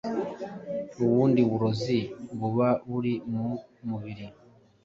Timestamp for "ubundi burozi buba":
1.03-2.69